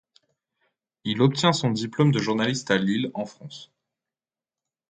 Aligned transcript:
Il 1.03 1.21
obtient 1.21 1.51
son 1.53 1.69
diplôme 1.69 2.11
de 2.11 2.17
journaliste 2.17 2.71
à 2.71 2.77
Lille, 2.79 3.11
en 3.13 3.27
France. 3.27 3.71